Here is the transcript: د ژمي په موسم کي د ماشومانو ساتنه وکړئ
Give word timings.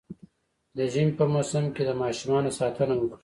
د 0.77 0.79
ژمي 0.93 1.11
په 1.19 1.25
موسم 1.33 1.65
کي 1.75 1.81
د 1.85 1.91
ماشومانو 2.01 2.49
ساتنه 2.59 2.93
وکړئ 2.97 3.19